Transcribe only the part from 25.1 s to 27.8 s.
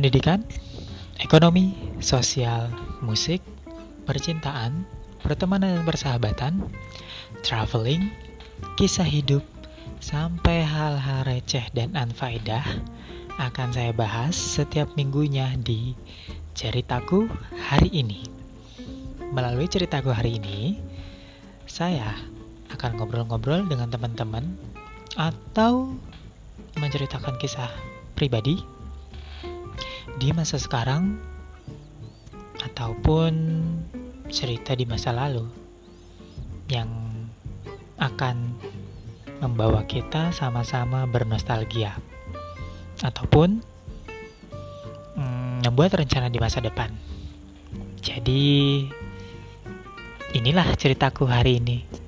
atau menceritakan kisah